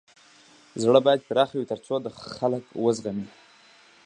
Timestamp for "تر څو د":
1.71-2.07